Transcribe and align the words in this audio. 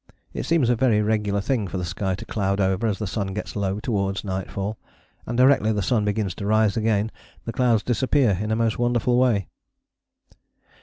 It 0.33 0.47
seems 0.47 0.67
a 0.71 0.75
very 0.75 1.03
regular 1.03 1.41
thing 1.41 1.67
for 1.67 1.77
the 1.77 1.85
sky 1.85 2.15
to 2.15 2.25
cloud 2.25 2.59
over 2.59 2.87
as 2.87 2.97
the 2.97 3.05
sun 3.05 3.35
gets 3.35 3.55
low 3.55 3.79
towards 3.79 4.23
nightfall 4.23 4.79
and 5.27 5.37
directly 5.37 5.71
the 5.71 5.83
sun 5.83 6.05
begins 6.05 6.33
to 6.41 6.45
rise 6.47 6.75
again 6.75 7.11
the 7.45 7.53
clouds 7.53 7.83
disappear 7.83 8.35
in 8.41 8.49
a 8.49 8.55
most 8.55 8.79
wonderful 8.79 9.19
way. 9.19 9.47